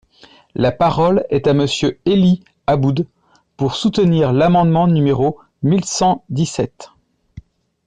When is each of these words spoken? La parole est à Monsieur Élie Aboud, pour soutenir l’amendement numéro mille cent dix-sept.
La 0.55 0.71
parole 0.71 1.27
est 1.29 1.45
à 1.45 1.53
Monsieur 1.53 1.99
Élie 2.05 2.43
Aboud, 2.65 3.05
pour 3.55 3.75
soutenir 3.75 4.33
l’amendement 4.33 4.87
numéro 4.87 5.39
mille 5.61 5.85
cent 5.85 6.23
dix-sept. 6.29 6.89